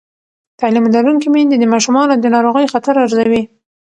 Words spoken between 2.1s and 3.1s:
د ناروغۍ خطر